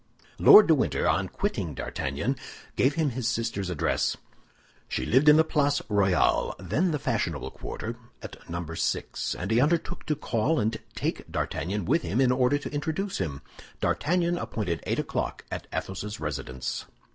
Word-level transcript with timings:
Lord 0.39 0.65
de 0.65 0.73
Winter, 0.73 1.07
on 1.07 1.27
quitting 1.29 1.75
D'Artagnan, 1.75 2.35
gave 2.75 2.95
him 2.95 3.11
his 3.11 3.27
sister's 3.27 3.69
address. 3.69 4.17
She 4.87 5.05
lived 5.05 5.29
in 5.29 5.37
the 5.37 5.43
Place 5.43 5.79
Royale—then 5.89 6.89
the 6.89 6.97
fashionable 6.97 7.51
quarter—at 7.51 8.49
Number 8.49 8.75
6, 8.75 9.35
and 9.35 9.51
he 9.51 9.61
undertook 9.61 10.07
to 10.07 10.15
call 10.15 10.59
and 10.59 10.75
take 10.95 11.31
D'Artagnan 11.31 11.85
with 11.85 12.01
him 12.01 12.19
in 12.19 12.31
order 12.31 12.57
to 12.57 12.71
introduce 12.73 13.19
him. 13.19 13.43
D'Artagnan 13.79 14.39
appointed 14.39 14.81
eight 14.87 14.97
o'clock 14.97 15.45
at 15.51 15.67
Athos's 15.71 16.19
residence. 16.19 16.85